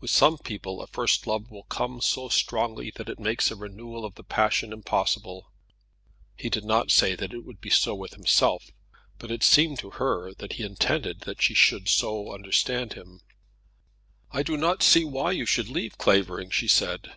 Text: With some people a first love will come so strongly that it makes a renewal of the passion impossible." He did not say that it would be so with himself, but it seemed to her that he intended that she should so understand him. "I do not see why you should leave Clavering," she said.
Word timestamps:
With 0.00 0.10
some 0.10 0.38
people 0.38 0.80
a 0.80 0.86
first 0.86 1.26
love 1.26 1.50
will 1.50 1.64
come 1.64 2.00
so 2.00 2.30
strongly 2.30 2.90
that 2.94 3.10
it 3.10 3.20
makes 3.20 3.50
a 3.50 3.54
renewal 3.56 4.06
of 4.06 4.14
the 4.14 4.24
passion 4.24 4.72
impossible." 4.72 5.50
He 6.34 6.48
did 6.48 6.64
not 6.64 6.90
say 6.90 7.14
that 7.14 7.34
it 7.34 7.40
would 7.44 7.60
be 7.60 7.68
so 7.68 7.94
with 7.94 8.14
himself, 8.14 8.70
but 9.18 9.30
it 9.30 9.42
seemed 9.42 9.78
to 9.80 9.90
her 10.00 10.32
that 10.38 10.54
he 10.54 10.62
intended 10.64 11.20
that 11.28 11.42
she 11.42 11.52
should 11.52 11.90
so 11.90 12.32
understand 12.32 12.94
him. 12.94 13.20
"I 14.32 14.42
do 14.42 14.56
not 14.56 14.82
see 14.82 15.04
why 15.04 15.32
you 15.32 15.44
should 15.44 15.68
leave 15.68 15.98
Clavering," 15.98 16.48
she 16.48 16.68
said. 16.68 17.12